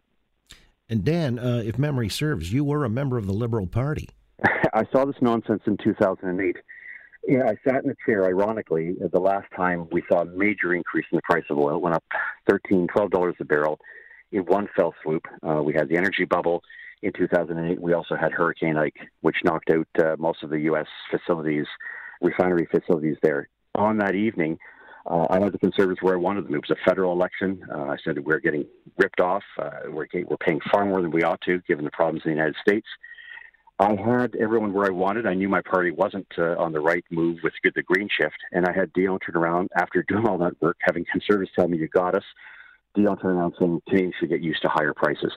And 0.91 1.05
Dan, 1.05 1.39
uh, 1.39 1.63
if 1.65 1.79
memory 1.79 2.09
serves, 2.09 2.51
you 2.51 2.65
were 2.65 2.83
a 2.83 2.89
member 2.89 3.17
of 3.17 3.25
the 3.25 3.31
Liberal 3.31 3.65
Party. 3.65 4.09
I 4.73 4.83
saw 4.91 5.05
this 5.05 5.15
nonsense 5.21 5.61
in 5.65 5.77
2008. 5.77 6.57
Yeah, 7.29 7.43
I 7.45 7.55
sat 7.65 7.85
in 7.85 7.91
a 7.91 7.95
chair, 8.05 8.25
ironically, 8.25 8.97
the 8.99 9.19
last 9.19 9.47
time 9.55 9.87
we 9.89 10.03
saw 10.11 10.23
a 10.23 10.25
major 10.25 10.73
increase 10.73 11.05
in 11.09 11.15
the 11.15 11.21
price 11.21 11.45
of 11.49 11.57
oil. 11.57 11.77
It 11.77 11.81
went 11.81 11.95
up 11.95 12.03
$13, 12.49 12.87
$12 12.87 13.39
a 13.39 13.45
barrel 13.45 13.79
in 14.33 14.41
one 14.41 14.67
fell 14.75 14.93
swoop. 15.01 15.23
Uh, 15.41 15.63
we 15.63 15.73
had 15.73 15.87
the 15.87 15.95
energy 15.95 16.25
bubble 16.25 16.61
in 17.03 17.13
2008. 17.13 17.79
We 17.79 17.93
also 17.93 18.17
had 18.17 18.33
Hurricane 18.33 18.75
Ike, 18.75 18.97
which 19.21 19.37
knocked 19.45 19.69
out 19.69 19.87
uh, 19.97 20.17
most 20.19 20.43
of 20.43 20.49
the 20.49 20.59
U.S. 20.61 20.87
facilities, 21.09 21.67
refinery 22.19 22.67
facilities 22.69 23.15
there. 23.23 23.47
On 23.75 23.97
that 23.99 24.15
evening, 24.15 24.57
uh, 25.05 25.27
I 25.29 25.39
had 25.39 25.51
the 25.51 25.57
Conservatives 25.57 26.01
where 26.01 26.13
I 26.13 26.17
wanted 26.17 26.45
them. 26.45 26.55
It 26.55 26.61
was 26.67 26.77
a 26.77 26.89
federal 26.89 27.13
election. 27.13 27.65
Uh, 27.73 27.85
I 27.85 27.97
said 28.03 28.23
we're 28.23 28.39
getting 28.39 28.65
ripped 28.97 29.19
off. 29.19 29.43
Uh, 29.57 29.69
we're, 29.87 30.07
we're 30.13 30.37
paying 30.37 30.59
far 30.71 30.85
more 30.85 31.01
than 31.01 31.11
we 31.11 31.23
ought 31.23 31.41
to, 31.41 31.59
given 31.67 31.85
the 31.85 31.91
problems 31.91 32.23
in 32.25 32.31
the 32.31 32.35
United 32.35 32.55
States. 32.61 32.87
I 33.79 33.95
had 33.95 34.35
everyone 34.35 34.73
where 34.73 34.85
I 34.85 34.91
wanted. 34.91 35.25
I 35.25 35.33
knew 35.33 35.49
my 35.49 35.61
party 35.61 35.89
wasn't 35.89 36.27
uh, 36.37 36.55
on 36.57 36.71
the 36.71 36.79
right 36.79 37.03
move 37.09 37.39
with 37.43 37.53
the 37.63 37.81
green 37.81 38.09
shift, 38.15 38.37
and 38.51 38.67
I 38.67 38.71
had 38.71 38.93
Dion 38.93 39.17
turn 39.19 39.35
around 39.35 39.69
after 39.75 40.03
doing 40.07 40.27
all 40.27 40.37
that 40.37 40.61
work, 40.61 40.77
having 40.81 41.03
Conservatives 41.11 41.51
tell 41.55 41.67
me, 41.67 41.79
"You 41.79 41.87
got 41.87 42.13
us." 42.13 42.23
Turn 42.95 43.37
around 43.37 43.55
Canadians 43.55 44.15
should 44.19 44.29
get 44.29 44.41
used 44.41 44.61
to 44.63 44.69
higher 44.69 44.93
prices. 44.93 45.31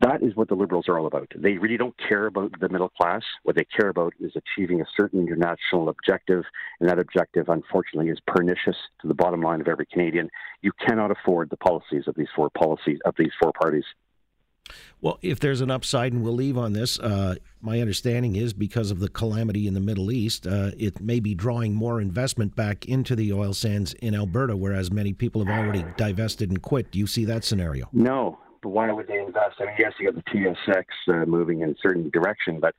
That 0.00 0.22
is 0.22 0.36
what 0.36 0.48
the 0.48 0.54
Liberals 0.54 0.88
are 0.88 0.98
all 0.98 1.06
about. 1.06 1.30
They 1.34 1.58
really 1.58 1.76
don't 1.76 1.94
care 1.98 2.26
about 2.26 2.52
the 2.60 2.68
middle 2.68 2.88
class. 2.88 3.22
What 3.42 3.56
they 3.56 3.64
care 3.64 3.88
about 3.88 4.14
is 4.20 4.32
achieving 4.36 4.80
a 4.80 4.84
certain 4.96 5.20
international 5.20 5.88
objective, 5.88 6.44
and 6.78 6.88
that 6.88 7.00
objective, 7.00 7.48
unfortunately, 7.48 8.10
is 8.10 8.20
pernicious 8.26 8.76
to 9.02 9.08
the 9.08 9.14
bottom 9.14 9.42
line 9.42 9.60
of 9.60 9.68
every 9.68 9.86
Canadian. 9.86 10.30
You 10.62 10.72
cannot 10.86 11.10
afford 11.10 11.50
the 11.50 11.56
policies 11.56 12.04
of 12.06 12.14
these 12.14 12.28
four 12.34 12.48
policies 12.50 12.98
of 13.04 13.14
these 13.18 13.32
four 13.42 13.52
parties. 13.60 13.84
Well, 15.00 15.18
if 15.22 15.40
there's 15.40 15.60
an 15.60 15.70
upside, 15.70 16.12
and 16.12 16.22
we'll 16.22 16.34
leave 16.34 16.58
on 16.58 16.72
this, 16.72 16.98
uh, 16.98 17.36
my 17.60 17.80
understanding 17.80 18.36
is 18.36 18.52
because 18.52 18.90
of 18.90 19.00
the 19.00 19.08
calamity 19.08 19.66
in 19.66 19.74
the 19.74 19.80
Middle 19.80 20.10
East, 20.10 20.46
uh, 20.46 20.70
it 20.76 21.00
may 21.00 21.20
be 21.20 21.34
drawing 21.34 21.74
more 21.74 22.00
investment 22.00 22.54
back 22.54 22.86
into 22.86 23.16
the 23.16 23.32
oil 23.32 23.54
sands 23.54 23.94
in 23.94 24.14
Alberta, 24.14 24.56
whereas 24.56 24.90
many 24.90 25.12
people 25.12 25.44
have 25.44 25.54
already 25.54 25.84
divested 25.96 26.50
and 26.50 26.60
quit. 26.62 26.90
Do 26.90 26.98
you 26.98 27.06
see 27.06 27.24
that 27.26 27.44
scenario? 27.44 27.88
No, 27.92 28.38
but 28.62 28.70
why 28.70 28.90
would 28.92 29.06
they 29.06 29.18
invest? 29.18 29.56
I 29.60 29.66
mean, 29.66 29.74
yes, 29.78 29.92
you 29.98 30.10
got 30.10 30.22
the 30.24 30.30
TSX 30.30 30.84
uh, 31.08 31.26
moving 31.26 31.60
in 31.60 31.70
a 31.70 31.74
certain 31.82 32.10
direction, 32.10 32.60
but 32.60 32.74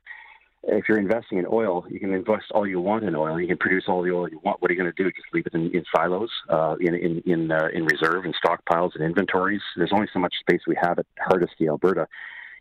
if 0.64 0.88
you're 0.88 0.98
investing 0.98 1.38
in 1.38 1.46
oil, 1.50 1.84
you 1.90 1.98
can 1.98 2.12
invest 2.12 2.44
all 2.52 2.66
you 2.66 2.80
want 2.80 3.04
in 3.04 3.16
oil. 3.16 3.40
You 3.40 3.48
can 3.48 3.56
produce 3.56 3.84
all 3.88 4.02
the 4.02 4.10
oil 4.10 4.28
you 4.28 4.40
want. 4.44 4.62
What 4.62 4.70
are 4.70 4.74
you 4.74 4.80
going 4.80 4.92
to 4.94 5.02
do? 5.02 5.10
Just 5.10 5.26
leave 5.32 5.46
it 5.46 5.54
in, 5.54 5.74
in 5.74 5.84
silos, 5.94 6.30
uh, 6.48 6.76
in 6.80 6.94
in 6.94 7.22
in, 7.26 7.50
uh, 7.50 7.68
in 7.74 7.84
reserve, 7.84 8.24
stockpiles, 8.44 8.90
and 8.94 9.04
inventories. 9.04 9.60
There's 9.76 9.92
only 9.92 10.06
so 10.12 10.20
much 10.20 10.34
space 10.40 10.60
we 10.66 10.76
have 10.80 10.98
at 10.98 11.06
Hardisty, 11.28 11.68
Alberta. 11.68 12.06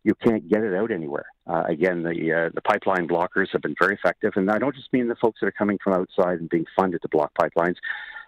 You 0.03 0.15
can't 0.15 0.49
get 0.49 0.63
it 0.63 0.73
out 0.73 0.91
anywhere. 0.91 1.25
Uh, 1.45 1.63
again, 1.67 2.01
the 2.01 2.09
uh, 2.09 2.49
the 2.55 2.61
pipeline 2.61 3.07
blockers 3.07 3.49
have 3.51 3.61
been 3.61 3.75
very 3.79 3.93
effective, 3.93 4.33
and 4.35 4.49
I 4.49 4.57
don't 4.57 4.75
just 4.75 4.91
mean 4.91 5.07
the 5.07 5.15
folks 5.15 5.39
that 5.41 5.47
are 5.47 5.51
coming 5.51 5.77
from 5.83 5.93
outside 5.93 6.39
and 6.39 6.49
being 6.49 6.65
funded 6.75 7.03
to 7.03 7.09
block 7.09 7.31
pipelines. 7.39 7.75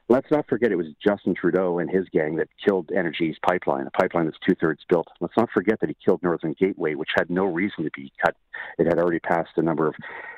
Let's 0.10 0.30
not 0.30 0.48
forget 0.48 0.72
it 0.72 0.76
was 0.76 0.88
Justin 1.02 1.34
Trudeau 1.34 1.80
and 1.80 1.90
his 1.90 2.06
gang 2.10 2.36
that 2.36 2.50
killed 2.64 2.92
Energy 2.96 3.26
East 3.26 3.42
pipeline, 3.42 3.88
a 3.88 3.92
pipeline 3.92 4.26
that's 4.26 4.38
two 4.46 4.56
thirds 4.60 4.82
built. 4.90 5.08
Let's 5.22 5.38
not 5.38 5.50
forget 5.54 5.80
that 5.80 5.90
he 5.90 5.96
killed 6.04 6.22
Northern 6.22 6.54
Gateway, 6.60 6.96
which 6.96 7.10
had 7.16 7.30
no 7.30 7.46
reason 7.46 7.86
to 7.86 7.92
be 7.96 8.12
cut. 8.24 8.36
It 8.78 8.86
had 8.86 9.00
already 9.00 9.20
passed 9.20 9.52
a 9.56 9.62
number 9.62 9.88
of 9.88 9.96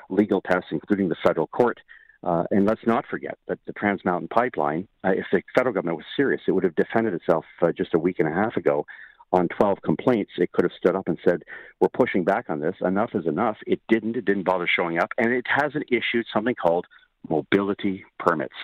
legal 0.09 0.41
tests, 0.41 0.67
including 0.71 1.09
the 1.09 1.15
federal 1.23 1.47
court. 1.47 1.79
Uh, 2.23 2.43
and 2.51 2.65
let's 2.65 2.85
not 2.85 3.05
forget 3.07 3.37
that 3.47 3.59
the 3.65 3.73
Trans 3.73 4.03
Mountain 4.05 4.29
Pipeline, 4.29 4.87
uh, 5.03 5.11
if 5.11 5.25
the 5.31 5.41
federal 5.55 5.73
government 5.73 5.97
was 5.97 6.05
serious, 6.15 6.41
it 6.47 6.51
would 6.51 6.63
have 6.63 6.75
defended 6.75 7.13
itself 7.13 7.45
uh, 7.61 7.71
just 7.71 7.93
a 7.93 7.99
week 7.99 8.19
and 8.19 8.27
a 8.27 8.33
half 8.33 8.55
ago 8.57 8.85
on 9.31 9.47
12 9.49 9.79
complaints. 9.83 10.31
It 10.37 10.51
could 10.51 10.65
have 10.65 10.71
stood 10.77 10.95
up 10.95 11.07
and 11.07 11.17
said, 11.27 11.43
We're 11.79 11.89
pushing 11.89 12.23
back 12.23 12.45
on 12.49 12.59
this. 12.59 12.75
Enough 12.81 13.11
is 13.15 13.25
enough. 13.27 13.57
It 13.65 13.81
didn't. 13.89 14.15
It 14.15 14.25
didn't 14.25 14.45
bother 14.45 14.67
showing 14.67 14.99
up. 14.99 15.09
And 15.17 15.33
it 15.33 15.45
hasn't 15.47 15.85
issued 15.89 16.25
something 16.33 16.55
called 16.55 16.85
mobility 17.29 18.05
permits. 18.19 18.55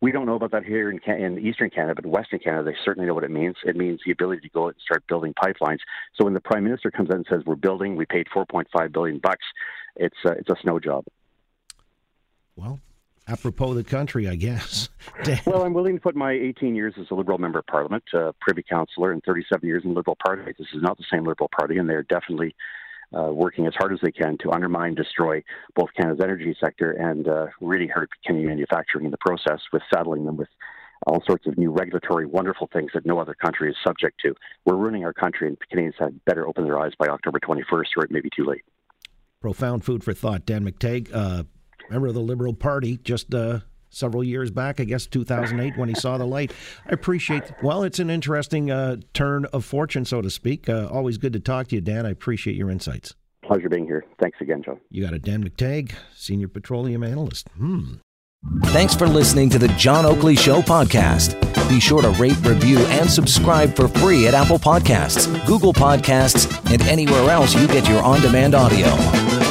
We 0.00 0.12
don't 0.12 0.26
know 0.26 0.34
about 0.34 0.50
that 0.52 0.64
here 0.64 0.90
in, 0.90 1.00
in 1.10 1.38
Eastern 1.38 1.70
Canada, 1.70 1.94
but 1.94 2.04
in 2.04 2.10
Western 2.10 2.38
Canada, 2.38 2.70
they 2.70 2.76
certainly 2.84 3.06
know 3.06 3.14
what 3.14 3.24
it 3.24 3.30
means. 3.30 3.56
It 3.64 3.76
means 3.76 4.00
the 4.04 4.12
ability 4.12 4.42
to 4.42 4.48
go 4.50 4.64
out 4.64 4.68
and 4.68 4.80
start 4.84 5.06
building 5.06 5.34
pipelines. 5.34 5.78
So 6.14 6.24
when 6.24 6.34
the 6.34 6.40
Prime 6.40 6.64
Minister 6.64 6.90
comes 6.90 7.08
in 7.10 7.16
and 7.16 7.26
says, 7.28 7.42
"We're 7.46 7.56
building," 7.56 7.96
we 7.96 8.06
paid 8.06 8.26
4.5 8.34 8.92
billion 8.92 9.18
bucks. 9.18 9.44
It's 9.96 10.16
uh, 10.24 10.32
it's 10.32 10.50
a 10.50 10.56
snow 10.62 10.78
job. 10.78 11.04
Well, 12.56 12.80
apropos 13.28 13.74
the 13.74 13.84
country, 13.84 14.28
I 14.28 14.34
guess. 14.34 14.88
well, 15.46 15.62
I'm 15.62 15.74
willing 15.74 15.94
to 15.94 16.00
put 16.00 16.16
my 16.16 16.32
18 16.32 16.74
years 16.74 16.94
as 16.98 17.06
a 17.10 17.14
Liberal 17.14 17.38
member 17.38 17.58
of 17.58 17.66
Parliament, 17.66 18.04
uh, 18.14 18.32
Privy 18.40 18.62
Councillor, 18.62 19.12
and 19.12 19.22
37 19.24 19.66
years 19.66 19.82
in 19.84 19.90
the 19.90 19.96
Liberal 19.96 20.16
Party. 20.24 20.42
This 20.58 20.68
is 20.74 20.82
not 20.82 20.96
the 20.98 21.04
same 21.10 21.24
Liberal 21.24 21.50
Party, 21.58 21.78
and 21.78 21.88
they're 21.88 22.02
definitely 22.02 22.54
uh, 23.14 23.30
working 23.32 23.66
as 23.66 23.74
hard 23.76 23.92
as 23.92 23.98
they 24.02 24.10
can 24.10 24.36
to 24.38 24.50
undermine, 24.50 24.94
destroy 24.94 25.42
both 25.74 25.88
Canada's 25.96 26.20
energy 26.22 26.56
sector 26.60 26.92
and 26.92 27.28
uh, 27.28 27.46
really 27.60 27.86
hurt 27.86 28.10
Canadian 28.24 28.48
manufacturing 28.48 29.04
in 29.04 29.10
the 29.10 29.18
process 29.18 29.60
with 29.72 29.82
saddling 29.92 30.24
them 30.24 30.36
with 30.36 30.48
all 31.06 31.22
sorts 31.26 31.46
of 31.46 31.58
new 31.58 31.70
regulatory 31.70 32.26
wonderful 32.26 32.68
things 32.72 32.90
that 32.94 33.06
no 33.06 33.18
other 33.18 33.34
country 33.34 33.70
is 33.70 33.76
subject 33.86 34.20
to. 34.22 34.34
We're 34.64 34.76
ruining 34.76 35.04
our 35.04 35.12
country, 35.12 35.48
and 35.48 35.56
Canadians 35.68 35.96
had 35.98 36.24
better 36.24 36.46
open 36.48 36.64
their 36.64 36.78
eyes 36.78 36.92
by 36.98 37.06
October 37.06 37.38
21st, 37.38 37.86
or 37.96 38.04
it 38.04 38.10
may 38.10 38.20
be 38.20 38.30
too 38.34 38.44
late. 38.44 38.62
Profound 39.40 39.84
food 39.84 40.02
for 40.02 40.12
thought. 40.12 40.46
Dan 40.46 40.64
McTeague, 40.64 41.10
uh, 41.12 41.44
member 41.90 42.08
of 42.08 42.14
the 42.14 42.20
Liberal 42.20 42.54
Party, 42.54 42.96
just 42.96 43.34
uh, 43.34 43.60
several 43.96 44.22
years 44.22 44.50
back, 44.50 44.80
I 44.80 44.84
guess 44.84 45.06
2008, 45.06 45.76
when 45.76 45.88
he 45.88 45.94
saw 45.94 46.18
the 46.18 46.26
light. 46.26 46.52
I 46.86 46.92
appreciate, 46.92 47.42
well, 47.62 47.82
it's 47.82 47.98
an 47.98 48.10
interesting 48.10 48.70
uh, 48.70 48.96
turn 49.14 49.46
of 49.46 49.64
fortune, 49.64 50.04
so 50.04 50.20
to 50.20 50.30
speak. 50.30 50.68
Uh, 50.68 50.88
always 50.90 51.18
good 51.18 51.32
to 51.32 51.40
talk 51.40 51.68
to 51.68 51.74
you, 51.74 51.80
Dan. 51.80 52.06
I 52.06 52.10
appreciate 52.10 52.56
your 52.56 52.70
insights. 52.70 53.14
Pleasure 53.42 53.68
being 53.68 53.86
here. 53.86 54.04
Thanks 54.20 54.38
again, 54.40 54.62
John. 54.62 54.80
You 54.90 55.04
got 55.04 55.14
a 55.14 55.18
Dan 55.18 55.48
McTeague, 55.48 55.92
Senior 56.14 56.48
Petroleum 56.48 57.02
Analyst. 57.02 57.48
Hmm. 57.56 57.94
Thanks 58.66 58.94
for 58.94 59.06
listening 59.08 59.50
to 59.50 59.58
the 59.58 59.68
John 59.68 60.04
Oakley 60.04 60.36
Show 60.36 60.62
podcast. 60.62 61.40
Be 61.68 61.80
sure 61.80 62.02
to 62.02 62.10
rate, 62.10 62.36
review, 62.44 62.78
and 62.78 63.10
subscribe 63.10 63.74
for 63.74 63.88
free 63.88 64.26
at 64.28 64.34
Apple 64.34 64.58
Podcasts, 64.58 65.26
Google 65.46 65.72
Podcasts, 65.72 66.46
and 66.72 66.82
anywhere 66.82 67.30
else 67.30 67.54
you 67.54 67.66
get 67.66 67.88
your 67.88 68.02
on 68.02 68.20
demand 68.20 68.54
audio. 68.54 69.45